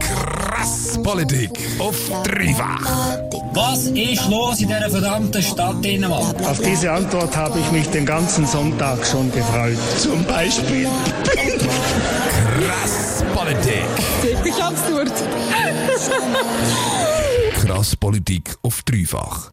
[0.00, 3.18] Krass Politik auf dreifach.
[3.52, 6.36] Was ist los in dieser verdammten Stadt Dänemark?
[6.46, 9.78] Auf diese Antwort habe ich mich den ganzen Sonntag schon gefreut.
[9.98, 10.88] Zum Beispiel.
[12.60, 13.84] Krass Politik.
[14.22, 15.12] Wirklich absurd.
[17.54, 19.52] Krass Politik auf dreifach.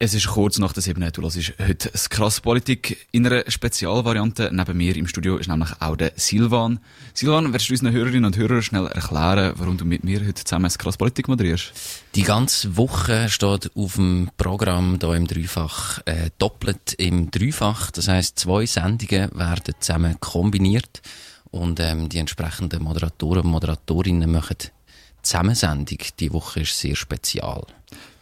[0.00, 1.10] Es ist kurz nach der 7.
[1.12, 4.48] Du hörst heute das Krass Politik in einer Spezialvariante.
[4.52, 6.78] Neben mir im Studio ist nämlich auch der Silvan.
[7.14, 10.66] Silvan, willst du unseren Hörerinnen und Hörern schnell erklären, warum du mit mir heute zusammen
[10.66, 11.72] das Krass Politik moderierst?
[12.14, 17.90] Die ganze Woche steht auf dem Programm hier im Dreifach äh, doppelt im Dreifach.
[17.90, 21.02] Das heißt, zwei Sendungen werden zusammen kombiniert
[21.50, 24.58] und ähm, die entsprechenden Moderatoren und Moderatorinnen machen
[25.22, 25.98] Zusammensendung.
[26.20, 27.66] Die Woche ist sehr spezial.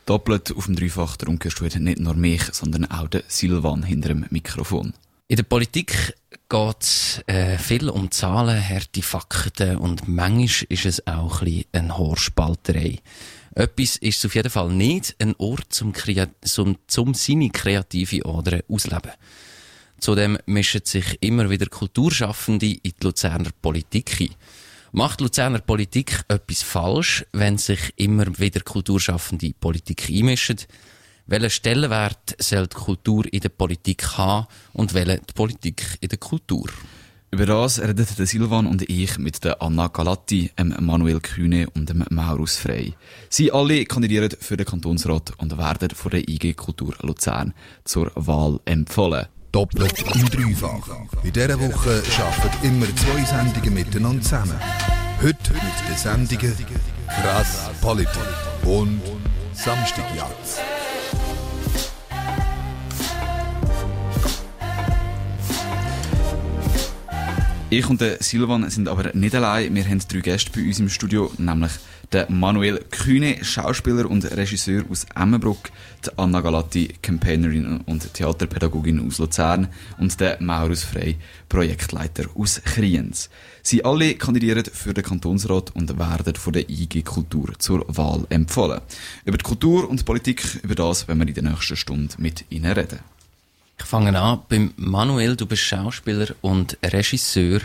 [0.07, 3.83] Doppelt auf dem Dreifach, darum hörst du heute nicht nur mich, sondern auch den Silvan
[3.83, 4.95] hinter dem Mikrofon.
[5.27, 6.15] In der Politik
[6.49, 11.99] geht äh, viel um Zahlen, harte Fakten und manchmal ist es auch ein bisschen eine
[11.99, 13.01] Horspalterei.
[13.57, 15.93] Etwas ist auf jeden Fall nicht ein Ort zum,
[16.43, 19.11] zum, zum seine kreative Adern ausleben.
[19.99, 24.29] Zudem mischen sich immer wieder Kulturschaffende in die Luzerner Politik ein.
[24.99, 30.57] Macht Luzerner Politik etwas falsch, wenn sich immer wieder Kulturschaffende Politik einmischen?
[31.27, 36.17] Welchen Stellenwert soll die Kultur in der Politik haben und welche die Politik in der
[36.17, 36.71] Kultur?
[37.31, 42.03] Über das reden der Silvan und ich mit der Anna Galatti, Manuel Kühne und dem
[42.09, 42.95] Maurus Frey.
[43.29, 47.53] Sie alle kandidieren für den Kantonsrat und werden von der IG Kultur Luzern
[47.85, 49.27] zur Wahl empfohlen.
[49.57, 50.87] Doppelt im Dreifach.
[51.23, 54.61] In dieser Woche arbeiten immer zwei Sendungen miteinander zusammen.
[55.23, 56.55] Heute mit den Sendungen
[57.07, 58.21] Krass Politik
[58.67, 59.01] und
[59.55, 60.61] Samstagjatz.
[67.71, 69.75] Ich und der Silvan sind aber nicht allein.
[69.75, 71.73] Wir haben drei Gäste bei uns im Studio, nämlich
[72.13, 75.71] der Manuel Kühne, Schauspieler und Regisseur aus Emmenbruck,
[76.05, 79.69] die Anna Galatti, Campaignerin und Theaterpädagogin aus Luzern
[79.99, 81.17] und der Maurus Frey,
[81.49, 83.31] Projektleiter aus Kriens.
[83.63, 88.81] Sie alle kandidieren für den Kantonsrat und werden von der IG Kultur zur Wahl empfohlen.
[89.25, 92.45] Über die Kultur und die Politik, über das wenn wir in der nächsten Stunde mit
[92.51, 93.01] ihnen reden.
[93.79, 95.37] Ich fange an beim Manuel.
[95.37, 97.61] Du bist Schauspieler und Regisseur.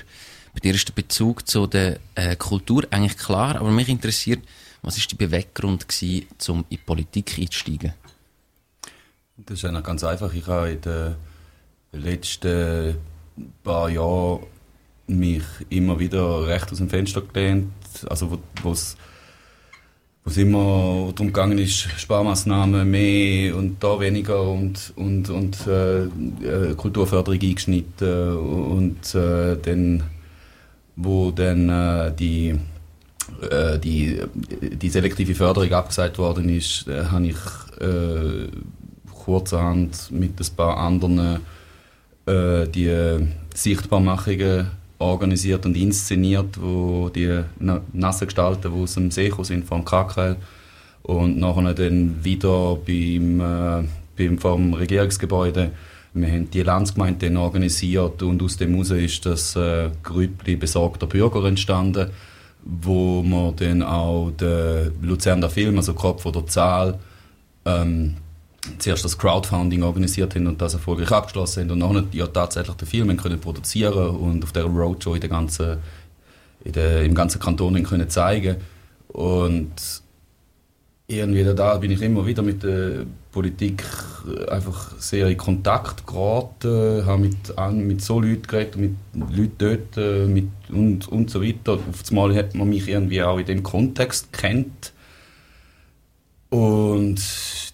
[0.54, 4.44] Bei dir ist der Bezug zu der äh, Kultur eigentlich klar, aber mich interessiert,
[4.82, 7.94] was ist der Beweggrund gewesen, um in die Politik einzusteigen?
[9.38, 10.34] Das ist eigentlich ganz einfach.
[10.34, 11.16] Ich habe in den
[11.94, 12.98] letzten
[13.64, 14.44] paar Jahren
[15.08, 17.72] mich immer wieder recht aus dem Fenster gelehnt.
[18.10, 18.98] Also, wo es
[20.24, 26.04] wo es immer darum gegangen ist, Sparmaßnahmen mehr und da weniger und, und, und äh,
[26.04, 30.04] äh, Kulturförderung eingeschnitten und äh, dann,
[30.96, 32.56] wo dann äh, die,
[33.50, 34.22] äh, die,
[34.62, 37.38] die selektive Förderung abgesagt worden ist, äh, habe ich
[37.80, 38.48] äh,
[39.12, 41.40] kurzerhand mit ein paar anderen
[42.26, 44.68] äh, die Sichtbarmachungen
[45.00, 50.36] organisiert und inszeniert, wo die nassen Gestalten, die aus dem See sind, vom KKL
[51.04, 53.84] und nachher dann wieder beim, äh,
[54.18, 55.72] beim vom Regierungsgebäude
[56.14, 61.08] wir haben die Landsgemeinde dann organisiert und aus dem heraus ist das äh, Grüppli besorgter
[61.08, 62.10] Bürger entstanden,
[62.64, 67.00] wo wir dann auch den Luzerner Film, also Kopf oder Zahl,
[67.66, 68.18] ähm,
[68.78, 72.88] zuerst das Crowdfunding organisiert haben und das erfolgreich abgeschlossen haben und nachher ja tatsächlich den
[72.88, 75.78] Film können produzieren und auf der Roadshow in der ganzen,
[76.64, 78.58] in der, im ganzen Kanton können zeigen.
[79.08, 79.72] Und
[81.08, 83.84] irgendwie da bin ich immer wieder mit der Politik
[84.50, 90.48] einfach sehr in Kontakt geraten, habe mit, mit so Leuten geredet, mit Leuten dort mit,
[90.70, 91.74] und, und so weiter.
[91.74, 94.94] Auf einmal hat man mich irgendwie auch in dem Kontext kennt
[96.52, 97.22] und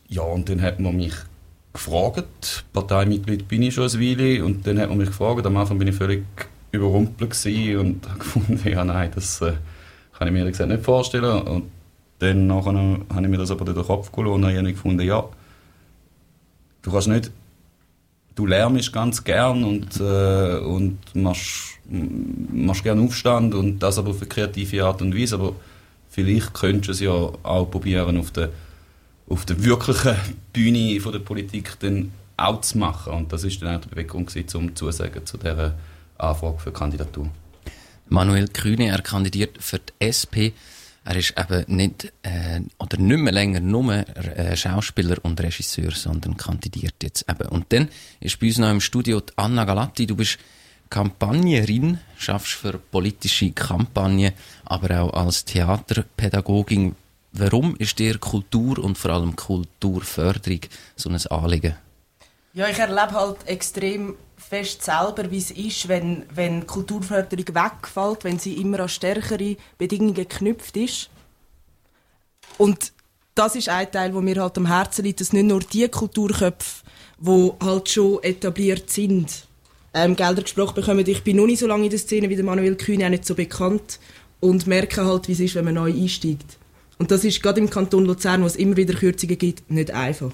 [0.07, 1.13] ja, und dann hat man mich
[1.73, 5.79] gefragt, Parteimitglied bin ich schon ein Weile, und dann hat man mich gefragt, am Anfang
[5.79, 6.23] bin ich völlig
[6.71, 7.33] überrumpelt
[7.75, 9.53] und habe gefunden, ja nein, das äh,
[10.17, 11.41] kann ich mir gesagt nicht vorstellen.
[11.41, 11.63] Und
[12.19, 15.23] dann nachher habe ich mir das aber durch den Kopf gelassen und habe gefunden, ja,
[16.81, 17.31] du kannst nicht,
[18.35, 21.79] du lärmst ganz gern und, äh, und machst,
[22.51, 25.53] machst gerne Aufstand und das aber auf eine kreative Art und Weise, aber
[26.09, 28.49] vielleicht könntest du es ja auch probieren auf der
[29.29, 30.15] auf der wirklichen
[30.53, 33.13] Bühne von der Politik dann auch zu machen.
[33.13, 35.75] Und das ist dann auch der Beweggrund um Zusagen zu dieser
[36.17, 37.29] Anfrage für die Kandidatur.
[38.09, 40.53] Manuel Kühne, er kandidiert für die SP.
[41.07, 46.35] Er ist eben nicht, äh, oder nicht mehr länger nur äh, Schauspieler und Regisseur, sondern
[46.35, 47.47] kandidiert jetzt eben.
[47.47, 47.87] Und dann
[48.19, 50.05] ist bei uns noch im Studio Anna Galatti.
[50.05, 50.37] Du bist
[50.89, 54.33] Kampagnerin, schaffst für politische Kampagnen,
[54.65, 56.97] aber auch als Theaterpädagogin.
[57.31, 60.59] Warum ist dir Kultur und vor allem Kulturförderung
[60.97, 61.86] so ein Anliegen?
[62.53, 68.39] Ja, ich erlebe halt extrem fest selber, wie es ist, wenn, wenn Kulturförderung wegfällt, wenn
[68.39, 71.09] sie immer an stärkere Bedingungen geknüpft ist.
[72.57, 72.93] Und
[73.35, 76.83] das ist ein Teil, wo mir halt am Herzen liegt, dass nicht nur die Kulturköpfe,
[77.19, 79.47] die halt schon etabliert sind,
[79.93, 81.05] ähm, Gelder gesprochen bekommen.
[81.07, 83.25] Ich bin noch nicht so lange in der Szene wie der Manuel Kühne auch nicht
[83.25, 83.99] so bekannt
[84.39, 86.57] und merke halt, wie es ist, wenn man neu einsteigt.
[86.97, 90.31] Und das ist gerade im Kanton Luzern, wo es immer wieder Kürzungen gibt, nicht einfach.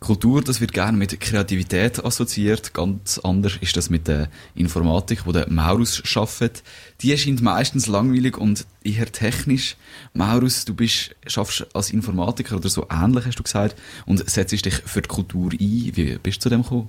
[0.00, 2.72] Kultur, das wird gerne mit Kreativität assoziiert.
[2.72, 6.62] Ganz anders ist das mit der Informatik, wo der Maurus schafft.
[7.02, 9.76] Die erscheint meistens langweilig und eher technisch.
[10.14, 14.74] Maurus, du bist, schaffst als Informatiker oder so ähnlich, hast du gesagt, und setzt dich
[14.74, 15.58] für die Kultur ein.
[15.60, 16.88] Wie bist du zu dem gekommen?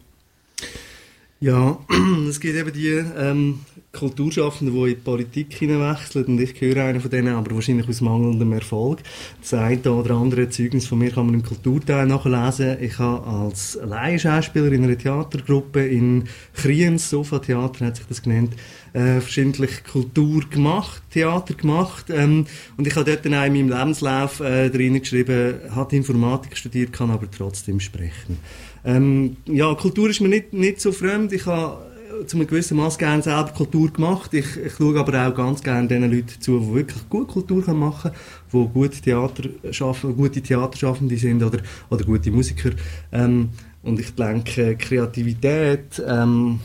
[1.44, 1.80] Ja,
[2.30, 3.62] es gibt eben die ähm,
[3.94, 8.00] Kulturschaffenden, die in die Politik hineinwechseln und ich gehöre einer von denen, aber wahrscheinlich aus
[8.00, 9.00] mangelndem Erfolg.
[9.42, 12.78] Das eine oder andere Zeugnis von mir kann man im Kulturteil nachlesen.
[12.80, 18.54] Ich habe als Laienschauspieler in einer Theatergruppe in Kriens, Sofa Theater hat sich das genannt,
[18.94, 22.46] äh, verschiedentlich Kultur gemacht, Theater gemacht ähm,
[22.78, 26.94] und ich habe dort dann auch in meinem Lebenslauf äh, drin geschrieben, hat Informatik studiert,
[26.94, 28.38] kann aber trotzdem sprechen.
[28.84, 31.32] Ähm, ja, Kultur ist mir nicht, nicht so fremd.
[31.34, 31.86] Ich habe
[32.22, 34.34] äh, zu einem gewissen Maß gerne selber Kultur gemacht.
[34.34, 38.12] Ich, ich schaue aber auch ganz gerne den Leuten zu, die wirklich gut Kultur machen
[38.52, 42.72] können, die gut Theater schaffen, gute Theaterschaffende sind oder, oder gute Musiker.
[43.12, 43.50] Ähm,
[43.84, 46.60] und ich denke, Kreativität, ähm,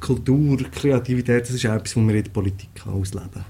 [0.00, 3.44] Kultur, Kreativität, das ist auch etwas, was wir in der Politik ausleben kann.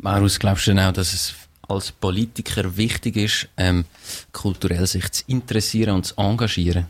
[0.00, 1.34] Marus, glaubst du denn auch, dass es
[1.68, 3.84] als Politiker wichtig ist, ähm,
[4.32, 6.86] kulturell sich zu interessieren und zu engagieren?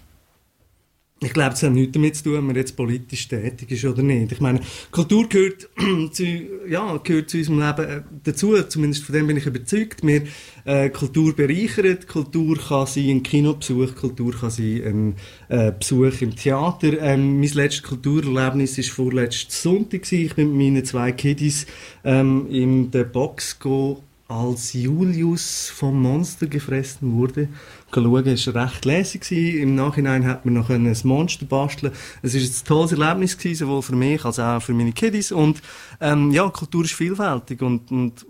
[1.21, 4.05] Ich glaube, es hat nichts damit zu tun, ob man jetzt politisch tätig ist oder
[4.05, 4.31] nicht.
[4.31, 4.61] Ich meine,
[4.93, 5.69] Kultur gehört
[6.13, 6.25] zu,
[6.69, 8.63] ja, gehört zu unserem Leben äh, dazu.
[8.63, 10.07] Zumindest von dem bin ich überzeugt.
[10.07, 10.23] Wir,
[10.65, 12.07] äh, Kultur bereichert.
[12.07, 13.97] Kultur kann sein ein Kinobesuch.
[13.97, 15.15] Kultur kann sein ein
[15.49, 17.01] äh, Besuch im Theater.
[17.01, 20.13] Ähm, mein letztes Kulturerlebnis war vorletzten Sonntag.
[20.13, 21.67] Ich bin mit meinen zwei Kiddies
[22.05, 27.49] ähm, in der Box go als Julius vom Monster gefressen wurde.
[27.93, 29.33] Schauen, es war recht lässig.
[29.33, 31.93] Im Nachhinein hat man noch ein Monster basteln
[32.23, 35.33] Es war ein tolles Erlebnis, sowohl für mich als auch für meine Kiddies.
[35.33, 35.63] Und
[36.01, 38.27] ähm, ja, Kultur ist vielfältig und, und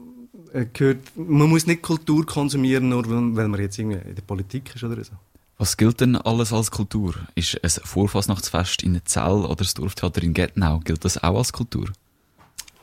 [0.52, 4.74] äh, gehört, man muss nicht Kultur konsumieren, nur weil man jetzt irgendwie in der Politik
[4.76, 5.14] ist oder so.
[5.56, 7.16] Was gilt denn alles als Kultur?
[7.34, 11.90] Ist ein Vorfasnachtsfest in Zell oder das Dorftheater in Gettenau, gilt das auch als Kultur?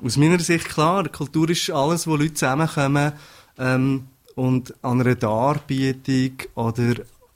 [0.03, 3.13] Aus meiner Sicht klar, Kultur ist alles, wo Leute zusammenkommen
[3.57, 6.95] ähm, und an einer Darbietung oder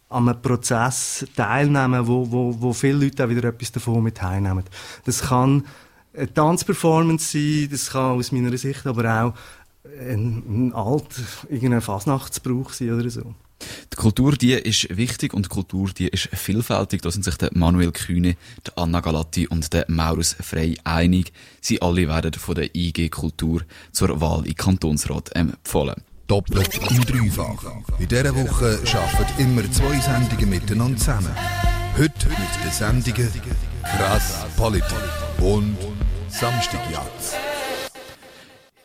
[0.09, 4.63] an einem Prozess teilnehmen, wo, wo, wo viele Leute auch wieder etwas davon mit heimnehmen.
[5.05, 5.65] Das kann
[6.13, 9.33] eine Tanzperformance sein, das kann aus meiner Sicht aber auch
[9.99, 13.33] ein, ein alt, irgendein Fasnachtsbrauch sein oder so.
[13.91, 17.01] Die Kultur, die ist wichtig und die Kultur, die ist vielfältig.
[17.01, 18.35] Da sind sich der Manuel Kühne,
[18.65, 21.33] der Anna Galatti und der Maurus Frey einig.
[21.61, 23.61] Sie alle werden von der IG Kultur
[23.91, 26.01] zur Wahl in Kantonsrat empfohlen.
[26.27, 27.63] Doppelt und dreifach.
[27.97, 31.35] In dieser Woche arbeiten immer zwei Sendungen miteinander zusammen.
[31.97, 33.31] Heute mit den Sendungen
[33.83, 34.93] Krass Politik
[35.41, 35.75] und
[36.29, 37.48] Samstagjatz.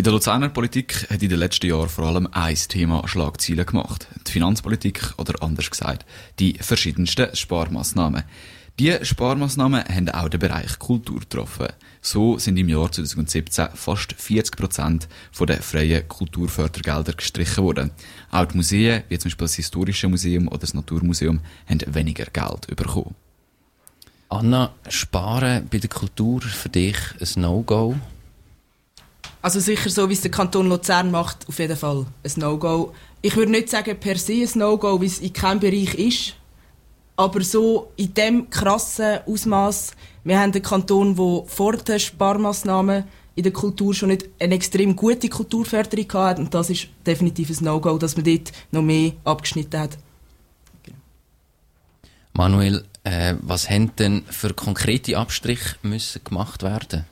[0.04, 4.06] In der Luzerner Politik hat in den letzten Jahren vor allem ein Thema Schlagzeilen gemacht.
[4.26, 6.04] Die Finanzpolitik oder anders gesagt,
[6.38, 8.24] die verschiedensten Sparmaßnahmen.
[8.78, 11.68] Diese Sparmaßnahmen haben auch den Bereich Kultur getroffen.
[12.02, 15.08] So sind im Jahr 2017 fast 40 Prozent
[15.40, 17.90] der freien Kulturfördergelder gestrichen worden.
[18.30, 22.66] Auch die Museen, wie zum Beispiel das Historische Museum oder das Naturmuseum, haben weniger Geld
[22.76, 23.14] bekommen.
[24.28, 27.96] Anna, Sparen bei der Kultur für dich ein No-Go?
[29.44, 32.94] Also sicher so, wie es der Kanton Luzern macht, auf jeden Fall ein No-Go.
[33.20, 36.34] Ich würde nicht sagen per se ein No-Go, wie es in keinem Bereich ist.
[37.14, 39.92] Aber so in dem krassen Ausmaß,
[40.24, 44.96] wir haben einen Kanton, der vor den Sparmaßnahmen in der Kultur schon nicht eine extrem
[44.96, 49.78] gute Kulturförderung hat und das ist definitiv ein No-Go, dass man dort noch mehr abgeschnitten
[49.78, 49.98] hat.
[52.32, 57.04] Manuel, äh, was haben denn für konkrete Abstriche müssen gemacht werden?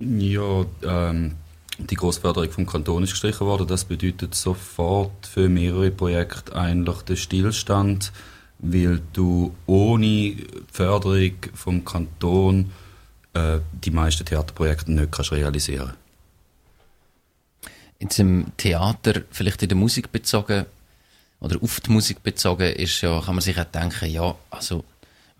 [0.00, 1.36] Ja, ähm,
[1.78, 3.66] die Grossförderung vom Kanton ist gestrichen worden.
[3.66, 8.12] Das bedeutet sofort für mehrere Projekte eigentlich den Stillstand,
[8.58, 10.36] weil du ohne
[10.72, 12.72] Förderung vom Kanton
[13.34, 15.92] äh, die meisten Theaterprojekte nicht kannst realisieren
[17.98, 20.64] Jetzt im Theater, vielleicht in der Musik bezogen,
[21.40, 24.84] oder auf die Musik bezogen, ist ja, kann man sich auch denken, ja, also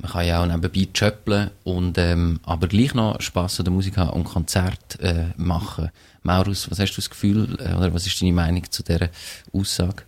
[0.01, 3.97] man kann ja auch nebenbei chöppeln und ähm, aber gleich noch Spass an der Musik
[3.97, 5.91] haben und Konzert äh, machen.
[6.23, 9.11] Maurus, was hast du das Gefühl äh, oder was ist deine Meinung zu dieser
[9.53, 10.03] Aussage?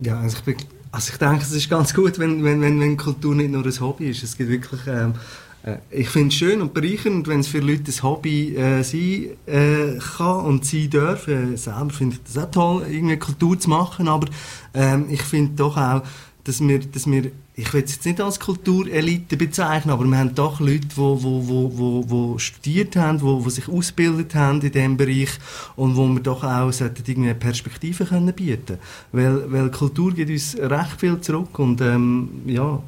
[0.00, 0.56] Ja, also ich, bin,
[0.92, 3.80] also ich denke, es ist ganz gut, wenn, wenn, wenn, wenn Kultur nicht nur ein
[3.80, 4.22] Hobby ist.
[4.22, 5.14] Es gibt wirklich, ähm,
[5.62, 9.30] äh, ich finde es schön und bereichernd, wenn es für Leute ein Hobby äh, sein
[9.46, 11.26] äh, kann und sein darf.
[11.26, 14.28] Äh, selber finde ich das auch toll, irgendwie Kultur zu machen, aber
[14.74, 16.02] ähm, ich finde doch auch,
[16.44, 20.32] dass wir, dass wir ich will es jetzt nicht als Kulturelite bezeichnen, aber wir haben
[20.32, 24.70] doch Leute, die wo, wo, wo, wo, studiert haben, die, die sich ausgebildet haben in
[24.70, 25.30] diesem Bereich
[25.74, 28.78] und wo wir doch auch irgendwie Perspektiven können bieten.
[29.10, 32.80] Weil, weil Kultur gibt uns recht viel zurück und ähm, ja,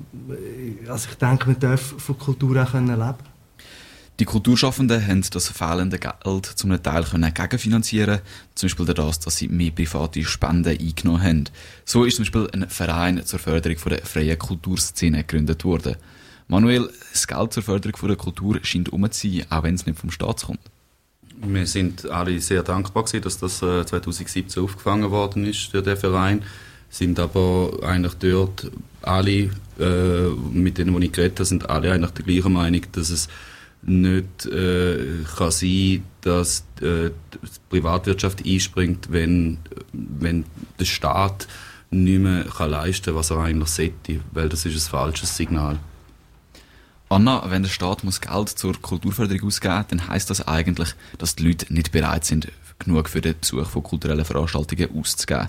[0.88, 3.29] also ich denke, wir dürfen von Kultur auch können leben
[4.20, 8.20] die Kulturschaffenden haben das fehlende Geld zum Teil können gegenfinanzieren,
[8.54, 11.44] zum Beispiel dadurch, dass sie mehr private Spenden eingenommen haben.
[11.86, 15.96] So ist zum Beispiel ein Verein zur Förderung der freien Kulturszene gegründet worden.
[16.48, 19.98] Manuel, das Geld zur Förderung der Kultur scheint um zu sein, auch wenn es nicht
[19.98, 20.60] vom Staat kommt.
[21.42, 26.42] Wir sind alle sehr dankbar gewesen, dass das 2017 äh, aufgefangen worden ist, der Verein
[26.90, 32.10] sind aber eigentlich dort alle, äh, mit denen, die ich geredet habe, sind alle eigentlich
[32.10, 33.28] der gleichen Meinung, dass es
[33.82, 37.38] nicht äh, kann sein, dass äh, die
[37.70, 39.58] Privatwirtschaft einspringt, wenn,
[39.92, 40.44] wenn
[40.78, 41.48] der Staat
[41.90, 45.78] nicht mehr kann leisten was er eigentlich sollte, weil das ist ein falsches Signal.
[47.08, 51.48] Anna, wenn der Staat muss Geld zur Kulturförderung ausgeben dann heißt das eigentlich, dass die
[51.48, 52.46] Leute nicht bereit sind,
[52.78, 55.48] genug für den Besuch von kulturellen Veranstaltungen auszugeben.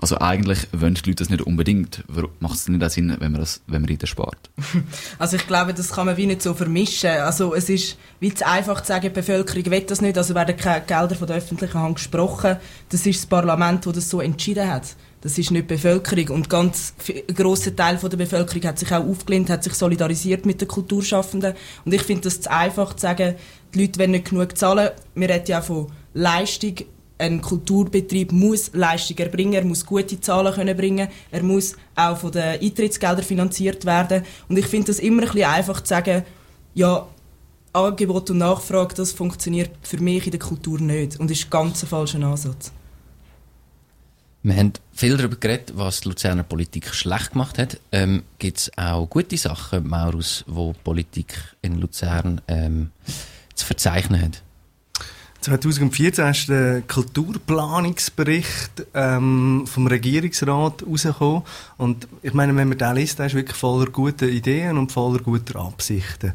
[0.00, 2.04] Also eigentlich wollen die Leute das nicht unbedingt.
[2.38, 4.50] Macht es nicht auch Sinn, wenn man, das, wenn man das spart?
[5.18, 7.10] Also ich glaube, das kann man wie nicht so vermischen.
[7.10, 10.56] Also es ist wie zu einfach zu sagen, die Bevölkerung will das nicht, also werden
[10.56, 12.56] keine Gelder von der öffentlichen Hand gesprochen.
[12.90, 14.94] Das ist das Parlament, das das so entschieden hat.
[15.20, 16.28] Das ist nicht die Bevölkerung.
[16.28, 20.60] Und ganz ein grosser Teil der Bevölkerung hat sich auch aufgelehnt, hat sich solidarisiert mit
[20.60, 21.54] den Kulturschaffenden.
[21.84, 23.34] Und ich finde das zu einfach zu sagen,
[23.74, 24.90] die Leute werden nicht genug zahlen.
[25.16, 26.74] Wir reden ja von Leistung
[27.18, 32.32] ein Kulturbetrieb muss Leistung erbringen, er muss gute Zahlen können bringen, er muss auch von
[32.32, 34.24] den Eintrittsgeldern finanziert werden.
[34.48, 36.22] Und ich finde es immer ein bisschen einfach zu sagen,
[36.74, 37.06] ja,
[37.72, 41.88] Angebot und Nachfrage, das funktioniert für mich in der Kultur nicht und ist ganz ein
[41.88, 42.72] falscher Ansatz.
[44.42, 47.80] Wir haben viel darüber geredet, was die Luzerner Politik schlecht gemacht hat.
[47.92, 52.90] Ähm, Gibt es auch gute Sachen, Maurus, wo Politik in Luzern ähm,
[53.54, 54.42] zu verzeichnen hat?
[55.40, 61.42] 2014 ist der Kulturplanungsbericht ähm, vom Regierungsrat rausgekommen.
[61.76, 65.20] Und ich meine, wenn man den liest, der ist wirklich voller guter Ideen und voller
[65.20, 66.32] guter Absichten.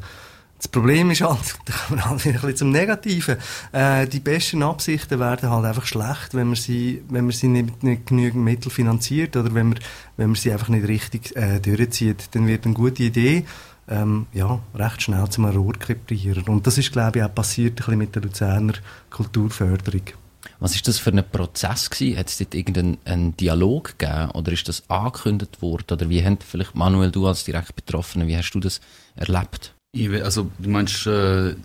[0.57, 3.35] Das Problem ist halt, da kommen wir halt ein bisschen zum Negativen.
[3.73, 7.83] Äh, die besten Absichten werden halt einfach schlecht, wenn man sie, wenn man sie nicht,
[7.83, 9.79] nicht genügend Mittel finanziert oder wenn man,
[10.15, 12.29] wenn man sie einfach nicht richtig äh, durchzieht.
[12.31, 13.43] Dann wird eine gute Idee
[13.87, 16.43] ähm, ja, recht schnell zum Rohr krepieren.
[16.47, 18.73] Und das ist, glaube ich, auch passiert ein bisschen mit der Luzerner
[19.09, 20.03] Kulturförderung.
[20.59, 22.17] Was ist das für ein Prozess gewesen?
[22.17, 25.91] Hat es dort irgendeinen Dialog gegeben oder ist das angekündigt worden?
[25.91, 28.79] Oder wie haben vielleicht Manuel, du als direkt Betroffener, wie hast du das
[29.15, 29.73] erlebt?
[29.91, 31.55] Ich, also, du meinst, äh,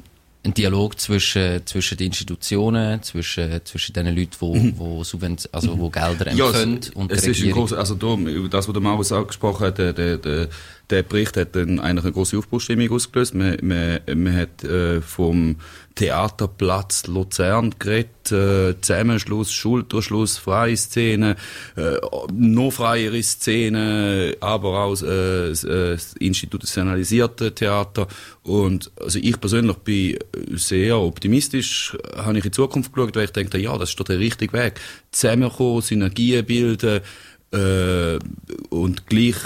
[0.44, 4.78] ein Dialog zwischen, zwischen den Institutionen, zwischen, zwischen den Leuten, die, mhm.
[4.78, 8.16] wo, Subvent also, wo Gelder empfangen ja, und es der ist ein groß, also da,
[8.48, 10.48] das, was der Maus angesprochen hat, der, der, der,
[10.90, 13.35] der Bericht hat dann eigentlich eine große Aufbruchstimmung ausgelöst.
[13.35, 15.57] Man, man, man hat äh, vom
[15.95, 21.37] Theaterplatz Luzern geredet, äh, Zusammenschluss, Schulterschluss, freie Szene,
[21.76, 21.97] äh,
[22.33, 28.07] noch freiere Szene, aber auch äh, das institutionalisierte Theater.
[28.45, 30.18] Und also ich persönlich bin
[30.52, 34.04] sehr optimistisch, habe ich in die Zukunft geschaut, weil ich denke, ja, das ist doch
[34.04, 34.75] der richtige Weg.
[35.11, 37.00] Zusammenkommen, Synergien bilden,
[37.52, 38.19] äh,
[38.69, 39.37] und gleich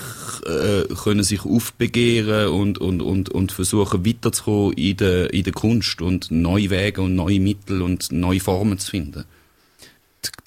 [0.46, 6.02] äh, können sich aufbegehren und, und, und, und versuchen weiterzukommen in der, in der Kunst
[6.02, 9.24] und neue Wege und neue Mittel und neue Formen zu finden.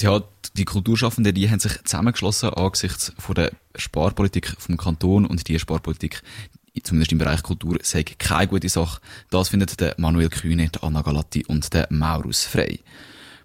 [0.02, 0.20] Die,
[0.58, 6.22] die Kulturschaffenden, die haben sich zusammengeschlossen angesichts von der Sparpolitik vom Kanton und die Sparpolitik
[6.84, 9.00] zumindest im Bereich Kultur, sei keine gute Sache.
[9.30, 12.80] Das findet der Manuel Kühne, der Anna Galatti und der Maurus Frey.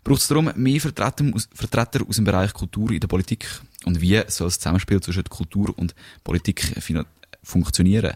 [0.03, 3.47] Braucht es darum mehr Vertreter aus, Vertreter aus dem Bereich Kultur in der Politik?
[3.85, 6.75] Und wie soll das Zusammenspiel zwischen Kultur und Politik
[7.43, 8.15] funktionieren?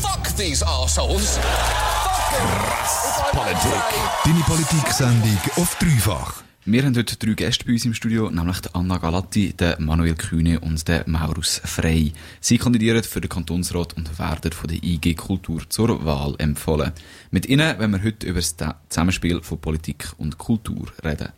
[0.00, 1.38] Fuck these assholes!
[2.32, 3.02] Krass
[3.32, 3.82] Politik.
[4.24, 6.42] Deine Politik-Sendung auf dreifach.
[6.64, 10.84] Wir haben heute drei Gäste bei uns im Studio, nämlich Anna Galatti, Manuel Kühne und
[11.08, 12.12] Maurus Frey.
[12.40, 16.92] Sie kandidieren für den Kantonsrat und werden von der IG Kultur zur Wahl empfohlen.
[17.32, 18.54] Mit ihnen wollen wir heute über das
[18.88, 21.30] Zusammenspiel von Politik und Kultur reden.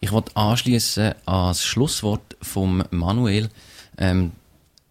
[0.00, 3.48] Ich wollte anschließen an das Schlusswort von Manuel.
[3.96, 4.32] Ähm,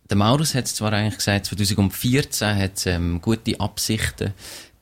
[0.10, 4.32] der Maurus hat zwar eigentlich gesagt, 2014 hat es ähm, gute Absichten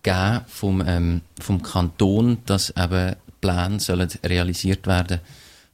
[0.04, 5.20] gegeben vom, ähm, vom Kanton, dass eben Pläne sollen realisiert werden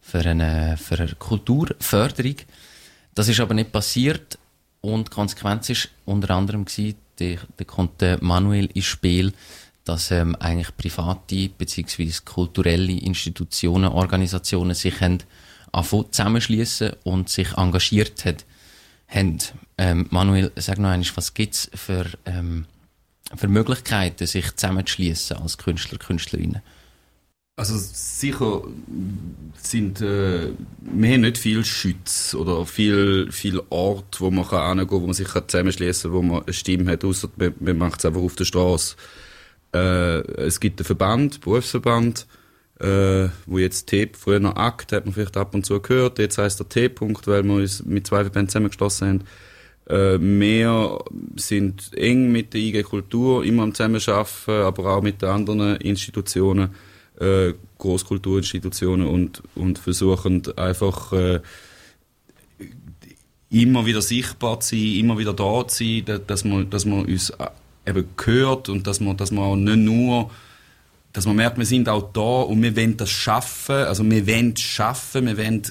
[0.00, 2.36] für eine, für eine Kulturförderung.
[3.14, 4.38] Das ist aber nicht passiert
[4.80, 6.96] und die Konsequenz ist unter anderem gewesen,
[7.66, 9.32] kommt der Manuel ins Spiel,
[9.84, 12.12] dass ähm, eigentlich private bzw.
[12.24, 15.18] kulturelle Institutionen, Organisationen sich haben
[15.72, 18.44] zusammenschließen und sich engagiert hat,
[19.06, 19.38] haben.
[19.78, 22.66] Ähm, Manuel, sag noch einmal, was gibt's für, ähm,
[23.36, 26.62] für Möglichkeiten, sich zusammenzuschließen als Künstler, Künstlerinnen?
[27.60, 28.62] Also sicher
[29.60, 30.48] sind äh,
[30.80, 35.28] wir haben nicht viel Schütz oder viel viel Ort, wo man kann wo man sich
[35.28, 38.46] zusammenschließen, kann, wo man eine Stimme hat, außer man, man macht es einfach auf der
[38.46, 38.96] Straße.
[39.74, 42.26] Äh, es gibt einen Verband, Berufsverband,
[42.78, 46.38] äh, wo jetzt TEP, früher noch ACT, hat man vielleicht ab und zu gehört, jetzt
[46.38, 49.08] heißt der T-Punkt, weil wir uns mit zwei Verbänden zusammengeschlossen
[49.86, 50.14] haben.
[50.16, 50.98] Äh, wir
[51.36, 56.70] sind eng mit der IG Kultur immer am Zusammenarbeiten, aber auch mit den anderen Institutionen,
[57.20, 61.40] äh, Großkulturinstitutionen und, und versuchen einfach äh,
[63.50, 67.30] immer wieder sichtbar zu sein, immer wieder da zu sein, dass man, dass man uns
[67.30, 67.46] äh,
[67.86, 70.30] eben gehört und dass man, dass man auch nicht nur
[71.12, 73.74] dass man merkt, wir sind auch da und wir wollen das schaffen.
[73.74, 75.62] Also wir wollen schaffen, wir wollen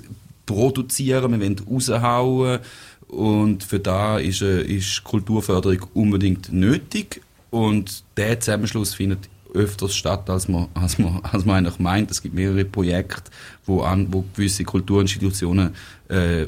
[0.46, 2.60] produzieren, wir wollen raushauen.
[3.08, 7.22] Und für da ist, äh, ist Kulturförderung unbedingt nötig.
[7.50, 12.12] Und der Zusammenschluss findet öfters statt, als man, als man, als man eigentlich meint.
[12.12, 13.32] Es gibt mehrere Projekte,
[13.66, 15.76] wo, an, wo gewisse Kulturinstitutionen
[16.08, 16.46] äh,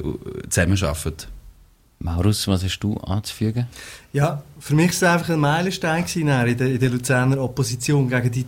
[0.48, 1.26] zusammenarbeiten.
[1.98, 3.68] Maurus, was hast du anzufügen?
[4.12, 8.30] Ja, für mich war es einfach ein Meilenstein in der, in der Luzerner Opposition gegen
[8.30, 8.44] die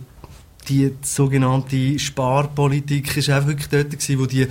[0.67, 4.47] die sogenannte Sparpolitik ist einfach wirklich dort gewesen, wo die,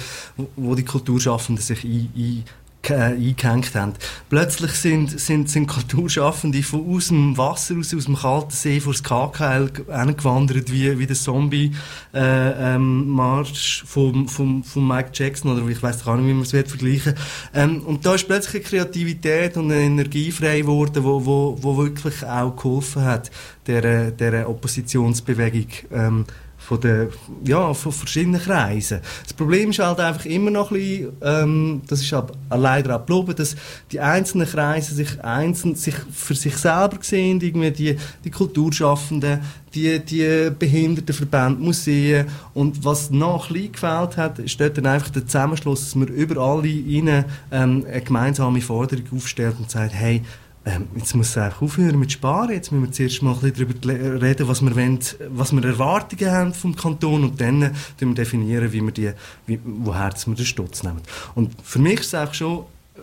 [0.57, 2.45] wo die Kulturschaffenden sich ein, ein
[2.91, 3.95] eingehängt haben.
[4.29, 8.93] Plötzlich sind, sind, sind Kulturschaffende von aus dem Wasser, aus, aus dem kalten See vor
[8.93, 15.67] das KKL gewandert, wie, wie der Zombie-Marsch äh, ähm, von, von, von Mike Jackson, oder
[15.69, 17.15] ich weiß gar nicht, wie man es vergleichen
[17.55, 21.77] ähm, Und da ist plötzlich eine Kreativität und eine Energie frei geworden, wo, wo, wo
[21.77, 23.31] wirklich auch geholfen hat,
[23.67, 26.25] der, der Oppositionsbewegung ähm,
[26.67, 27.09] von, der,
[27.45, 29.01] ja, von verschiedenen Kreisen.
[29.23, 33.05] Das Problem ist halt einfach immer noch ein bisschen, ähm, das ist aber leider auch
[33.05, 33.55] geblieben, dass
[33.93, 39.41] die einzelnen Kreise sich einzeln sich für sich selber sehen, irgendwie die, die Kulturschaffenden,
[39.75, 45.11] die, die Behindertenverbände, Museen und was noch ein bisschen gefehlt hat, ist dort dann einfach
[45.11, 50.23] der Zusammenschluss, dass man über alle rein ähm, eine gemeinsame Forderung aufstellt und sagt, hey,
[50.67, 52.53] ähm, jetzt muss es einfach aufhören mit Sparen.
[52.53, 54.99] Jetzt müssen wir zuerst mal ein bisschen darüber reden, was wir, wollen,
[55.29, 59.13] was wir Erwartungen haben vom Kanton und dann wir definieren, wie wir die,
[59.47, 61.03] wie, woher wir den Stutz nehmen.
[61.35, 62.61] Und für mich ist es auch schon,
[62.97, 63.01] äh,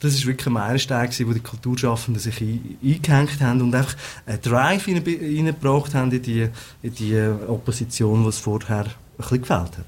[0.00, 4.88] das ist wirklich ein Meilenstein wo die Kulturschaffenden sich eingehängt haben und einfach einen Drive
[4.88, 6.48] reingebracht haben in die,
[6.82, 9.84] in die Opposition, die es vorher ein bisschen gefällt hat.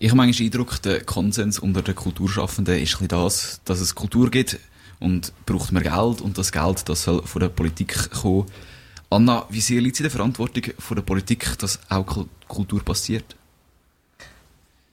[0.00, 3.80] Ich habe manchmal den Eindruck, der Konsens unter den Kulturschaffenden ist ein bisschen das, dass
[3.80, 4.58] es Kultur gibt,
[5.04, 8.46] und braucht mehr Geld und das Geld, das soll von der Politik kommen.
[9.10, 13.36] Anna, wie sehr liegt es in der Verantwortung von der Politik, dass auch Kultur passiert?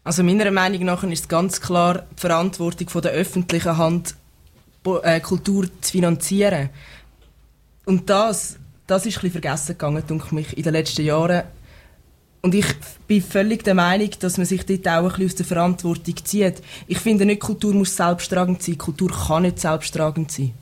[0.04, 4.16] Also meiner Meinung nach ist ganz klar die Verantwortung von der öffentlichen Hand,
[5.04, 6.70] äh, Kultur zu finanzieren.
[7.86, 11.44] Und das, das ist ein bisschen vergessen gegangen, denke mich, in den letzten Jahren.
[12.42, 12.66] Und ich
[13.08, 16.62] bin völlig der Meinung, dass man sich dort auch ein bisschen aus der Verantwortung zieht.
[16.88, 18.78] Ich finde nicht, Kultur muss selbsttragend sein.
[18.80, 20.54] Kultur kann nicht selbsttragend sein.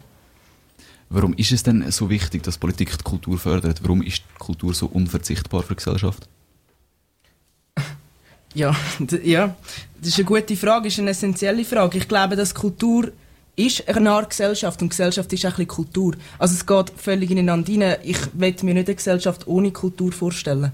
[1.10, 3.82] Warum ist es denn so wichtig, dass Politik die Kultur fördert?
[3.82, 6.28] Warum ist die Kultur so unverzichtbar für die Gesellschaft?
[8.56, 8.76] Ja,
[9.24, 9.56] ja,
[10.00, 12.00] das ist eine gute Frage, ist eine essentielle Frage.
[12.00, 13.12] Ich glaube, dass Kultur
[13.56, 16.16] ist eine Art Gesellschaft und Gesellschaft ist auch ein bisschen Kultur.
[16.40, 17.98] Also es geht völlig ineinander rein.
[18.02, 20.72] Ich will mir nicht eine Gesellschaft ohne Kultur vorstellen.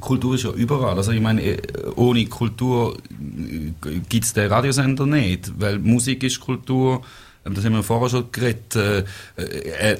[0.00, 0.96] Kultur ist ja überall.
[0.96, 1.58] Also ich meine, äh,
[1.94, 7.02] ohne Kultur äh, gibt es den Radiosender nicht, weil Musik ist Kultur.
[7.44, 8.74] Ähm, das haben wir vorher schon geredet.
[8.76, 9.04] Äh,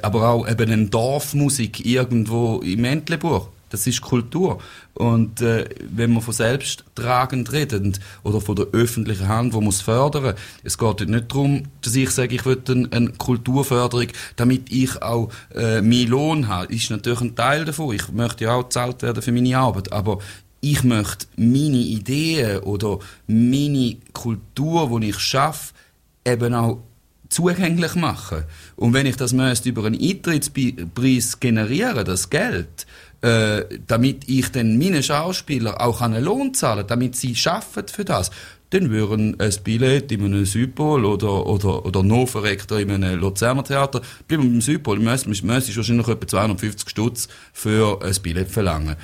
[0.03, 3.49] aber auch eben eine Dorfmusik irgendwo im Entlebuch.
[3.71, 4.59] Das ist Kultur.
[4.95, 10.35] Und äh, wenn wir von selbsttragend reden oder von der öffentlichen Hand, wo muss fördern,
[10.63, 15.31] es geht nicht darum, dass ich sage, ich will eine, eine Kulturförderung, damit ich auch
[15.55, 16.73] äh, meinen Lohn habe.
[16.73, 17.95] Ist natürlich ein Teil davon.
[17.95, 20.19] Ich möchte ja auch bezahlt werden für meine Arbeit, aber
[20.61, 25.75] ich möchte meine Ideen oder meine Kultur, die ich schaffe,
[26.25, 26.79] eben auch
[27.29, 28.45] zugänglich machen.
[28.77, 32.87] Und wenn ich das möchte über einen Eintrittspreis generieren, das Geld,
[33.27, 38.31] äh, damit ich dann meinen Schauspielern auch einen Lohn zahlen damit sie schaffen für das,
[38.71, 43.65] dann würden ein Billett in einem Südpol oder, oder, oder noch verreckter in einem Luzerner
[43.65, 48.95] Theater, bleiben wir beim Südpol, müsstest wahrscheinlich etwa 250 Stutz für ein Billett verlangen.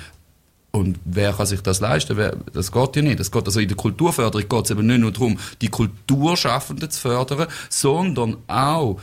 [0.71, 2.15] Und wer kann sich das leisten?
[2.15, 3.19] Wer, das geht ja nicht.
[3.19, 7.01] Das geht, also in der Kulturförderung geht es eben nicht nur darum, die Kulturschaffenden zu
[7.01, 9.01] fördern, sondern auch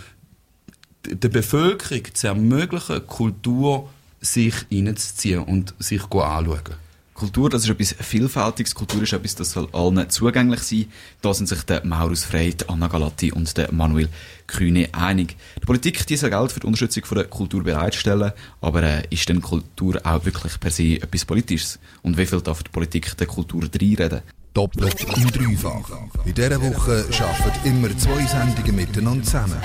[1.06, 3.88] der Bevölkerung zu ermöglichen, Kultur
[4.20, 6.76] sich reinzuziehen und sich anschauen.
[7.20, 8.74] Kultur, das ist etwas Vielfältiges.
[8.74, 10.86] Kultur ist etwas, das soll allen zugänglich sein.
[11.20, 14.08] Da sind sich der Maurus Frey, Anna Galatti und der Manuel
[14.46, 15.36] Kühne einig.
[15.56, 19.28] Die Politik die soll Geld für die Unterstützung von der Kultur bereitstellen, aber äh, ist
[19.28, 21.78] denn Kultur auch wirklich per se etwas Politisches?
[22.00, 24.22] Und wie viel darf die Politik der Kultur reinreden?
[24.54, 25.90] Doppelt im Dreifach.
[26.24, 29.60] In dieser Woche arbeiten immer zwei Sendungen miteinander zusammen.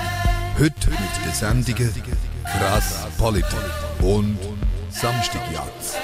[0.60, 1.94] Heute mit den Sendungen
[2.46, 3.60] Krass Politik
[4.02, 4.38] und
[4.90, 5.96] Samstagjatz.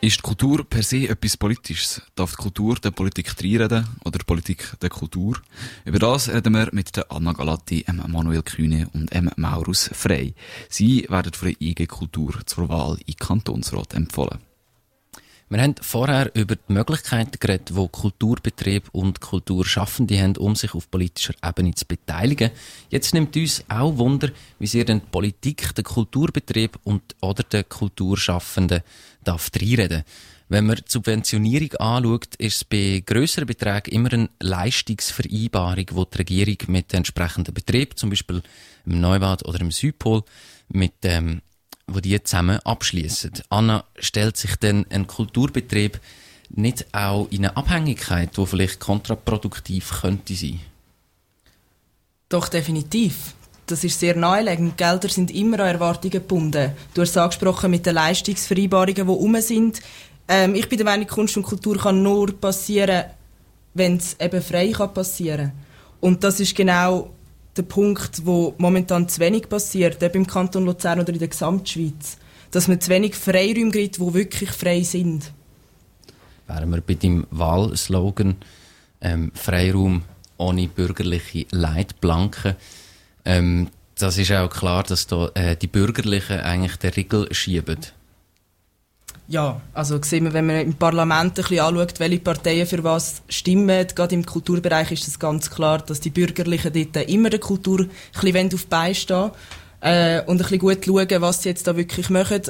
[0.00, 2.02] Ist die Kultur per se etwas Politisches?
[2.14, 5.38] Darf die Kultur der Politik reinreden oder die Politik der Kultur?
[5.84, 8.02] Über das reden wir mit der Anna Galatti, M.
[8.06, 9.30] Manuel Kühne und M.
[9.36, 10.34] Maurus Frey.
[10.68, 14.53] Sie werden für die IG Kultur zur Wahl in Kantonsrat empfohlen.
[15.54, 20.90] Wir haben vorher über die Möglichkeiten geredet, die Kulturbetrieb und Kulturschaffende haben, um sich auf
[20.90, 22.50] politischer Ebene zu beteiligen.
[22.90, 27.62] Jetzt nimmt uns auch Wunder, wie sehr denn die Politik, der Kulturbetrieb und oder der
[27.62, 28.82] Kulturschaffenden
[29.22, 30.02] darf reinreden.
[30.48, 36.18] Wenn man die Subventionierung anschaut, ist es bei grösseren Beträgen immer eine Leistungsvereinbarung, die die
[36.18, 38.42] Regierung mit dem entsprechenden Betrieb, zum Beispiel
[38.86, 40.24] im Neubad oder im Südpol,
[40.68, 41.42] mit ähm,
[41.86, 43.32] wo die zusammen abschließen.
[43.50, 46.00] Anna, stellt sich denn ein Kulturbetrieb
[46.50, 50.60] nicht auch in eine Abhängigkeit, die vielleicht kontraproduktiv könnte sein?
[52.28, 53.34] Doch definitiv.
[53.66, 54.76] Das ist sehr naheliegend.
[54.76, 56.72] Gelder sind immer an Erwartungen gebunden.
[56.92, 59.80] Du hast es angesprochen mit den Leistungsvereinbarungen, die rum sind.
[60.28, 63.04] Ähm, ich bin der Meinung, Kunst und Kultur kann nur passieren,
[63.72, 65.52] wenn es eben frei kann passieren.
[66.00, 67.10] Und das ist genau
[67.56, 72.18] der Punkt, wo momentan zu wenig passiert, ob im Kanton Luzern oder in der Gesamtschweiz.
[72.50, 75.32] Dass man zu wenig Freiräume gibt, die wirklich frei sind.
[76.46, 78.36] Wären wir bei dem Wahlslogan
[79.00, 80.02] ähm, Freiraum
[80.36, 82.56] ohne bürgerliche Leitplanken.
[83.24, 87.78] Ähm, das ist auch klar, dass da, äh, die Bürgerlichen eigentlich den Riegel schieben.
[89.26, 93.22] Ja, also sehen wir, wenn man im Parlament ein bisschen anschaut, welche Parteien für was
[93.28, 97.80] stimmen, gerade im Kulturbereich ist es ganz klar, dass die Bürgerlichen dort immer der Kultur
[97.80, 97.88] ein
[98.20, 99.30] bisschen auf die Beine stehen
[99.80, 102.42] äh, und ein bisschen gut schauen, was sie jetzt da wirklich machen.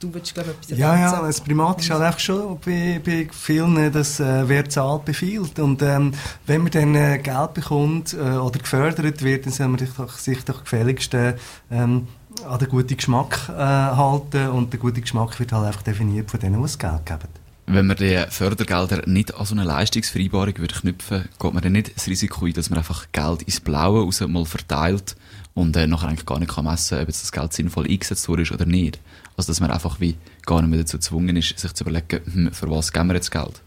[0.00, 3.28] Du willst, glaube ich, etwas Ja, ja, das Primat ist halt einfach schon bei, bei
[3.32, 5.58] vielen, dass äh, wer zahlt, befiehlt.
[5.58, 6.12] Und ähm,
[6.46, 10.16] wenn man dann äh, Geld bekommt äh, oder gefördert wird, dann soll man sich doch,
[10.16, 11.34] sich doch gefälligst äh,
[11.72, 12.06] ähm,
[12.44, 14.48] an den guten Geschmack äh, halten.
[14.48, 17.28] Und der gute Geschmack wird halt einfach definiert von denen, die das Geld geben.
[17.66, 21.94] Wenn man die Fördergelder nicht an so eine Leistungsvereinbarung würde knüpfen, geht man dann nicht
[21.94, 25.16] das Risiko ein, dass man einfach Geld ins Blaue raus mal verteilt
[25.52, 28.26] und äh, nachher eigentlich gar nicht kann messen kann, ob jetzt das Geld sinnvoll eingesetzt
[28.28, 28.98] wurde oder nicht.
[29.36, 32.52] Also dass man einfach wie gar nicht mehr dazu gezwungen ist, sich zu überlegen, hm,
[32.52, 33.60] für was geben wir jetzt Geld.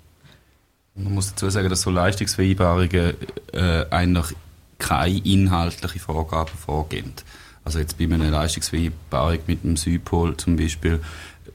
[0.95, 3.13] Man muss dazu sagen, dass so Leistungsvereinbarungen
[3.53, 4.35] äh, eigentlich
[4.79, 7.13] keine inhaltliche Vorgaben vorgeben.
[7.63, 10.99] Also jetzt bei einer Leistungsvereinbarung mit dem Südpol zum Beispiel,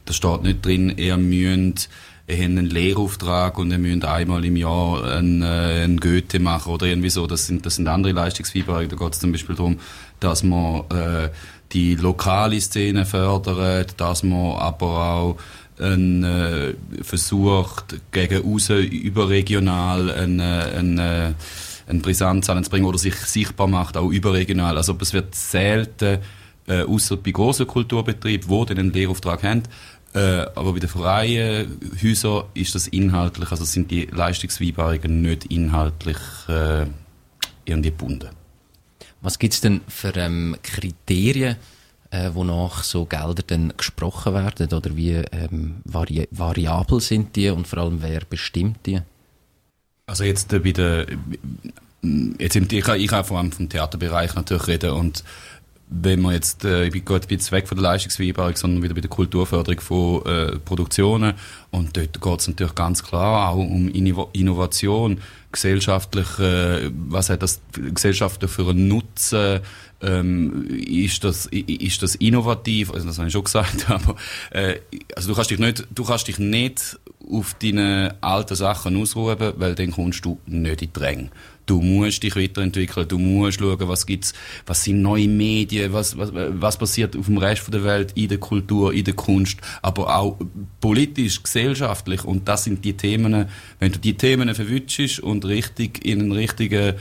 [0.05, 1.88] da steht nicht drin, ihr müsst
[2.29, 6.73] ihr habt einen Lehrauftrag und ihr müsst einmal im Jahr einen, äh, einen Goethe machen
[6.73, 7.27] oder irgendwie so.
[7.27, 8.88] Das sind, das sind andere Leistungsvereinbarungen.
[8.88, 9.79] Da geht es zum Beispiel darum,
[10.21, 11.29] dass man äh,
[11.73, 15.37] die lokale Szene fördert, dass man aber auch
[15.79, 21.33] einen, äh, versucht, gegen außen überregional einen, einen, äh,
[21.87, 24.77] einen Brisanz anzubringen oder sich sichtbar macht, auch überregional.
[24.77, 26.18] Also es wird selten,
[26.66, 29.62] äh, außer bei grossen Kulturbetrieben, die den Lehrauftrag haben,
[30.14, 36.16] äh, aber bei den freien Häusern ist das inhaltlich, also sind die Leistungsvereinbarungen nicht inhaltlich
[36.49, 36.87] äh,
[37.66, 38.31] irgendwie gebunden.
[39.20, 41.57] Was gibt es denn für ähm, Kriterien,
[42.11, 44.72] äh, wonach so Gelder dann gesprochen werden?
[44.72, 49.01] Oder wie ähm, vari variabel sind die und vor allem wer bestimmt die?
[50.07, 51.07] Also jetzt äh, bei der,
[52.38, 55.25] jetzt im, ich, ich kann vor allem vom Theaterbereich natürlich reden und
[55.88, 58.94] wenn man jetzt, äh, ich bin gerade ein bisschen weg von der Leistungsvereinbarung, sondern wieder
[58.94, 61.35] bei der Kulturförderung von äh, Produktionen.
[61.70, 65.20] Und dort geht es natürlich ganz klar auch um Inno Innovation,
[65.53, 69.61] gesellschaftlich, äh, was hat das gesellschaftlich für einen Nutzen,
[70.03, 74.16] ähm, ist das ist das innovativ, also das habe ich schon gesagt, aber
[74.51, 74.81] äh,
[75.14, 76.99] also du kannst dich nicht, du kannst dich nicht
[77.31, 81.31] auf deine alten Sachen ausruhen, weil dann kommst du nicht in die Ränge.
[81.66, 84.33] Du musst dich weiterentwickeln, du musst schauen, was gibt's,
[84.66, 88.38] was sind neue Medien, was, was, was passiert auf dem Rest der Welt, in der
[88.38, 90.38] Kultur, in der Kunst, aber auch
[90.81, 92.24] politisch, gesellschaftlich.
[92.24, 93.46] Und das sind die Themen,
[93.81, 96.94] wenn du die Themen verwünschst und richtig in einen richtigen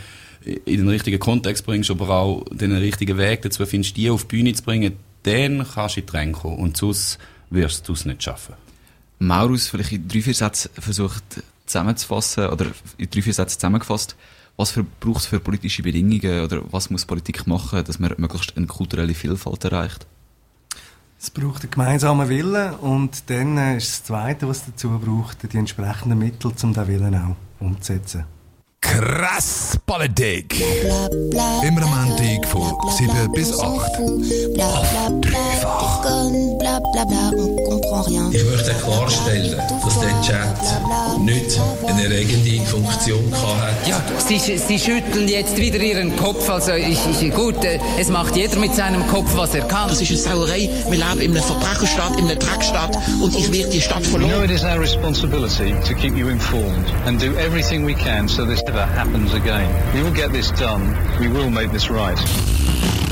[0.45, 4.37] in den richtigen Kontext bringst, aber auch den richtigen Weg dazu findest, die auf die
[4.37, 6.57] Bühne zu bringen, dann kannst du in die Ränge kommen.
[6.57, 7.17] Und sonst
[7.49, 8.53] wirst du es nicht schaffen.
[9.17, 11.23] Maurus, vielleicht in drei, vier Sätzen versucht
[11.65, 14.15] zusammenzufassen, oder in drei, vier Sätzen zusammengefasst,
[14.57, 18.67] was braucht es für politische Bedingungen oder was muss Politik machen, dass man möglichst eine
[18.67, 20.07] kulturelle Vielfalt erreicht?
[21.19, 26.19] Es braucht einen gemeinsamen Willen und dann ist das Zweite, was dazu braucht, die entsprechenden
[26.19, 28.25] Mittel, um diesen Willen auch umzusetzen.
[28.85, 30.63] Krass Politik.
[31.67, 33.63] Immer am Montag von 7 bis 8.
[33.63, 36.05] Auf dreifach.
[38.31, 43.87] Ich möchte klarstellen, dass der Chat nicht eine erregende Funktion hat.
[43.87, 46.49] Ja, Sie, Sie schütteln jetzt wieder Ihren Kopf.
[46.49, 49.89] Also ich, ich, gut, äh, es macht jeder mit seinem Kopf, was er kann.
[49.89, 50.69] Das ist eine Sauerei.
[50.89, 54.31] Wir leben in einer Verbrecherstadt, in einer Dreckstadt und ich werde die Stadt verloren.
[54.31, 58.27] You know it is our responsibility to keep you informed and do everything we can
[58.27, 59.95] so this happens again.
[59.95, 60.95] We will get this done.
[61.19, 63.04] We will make this right.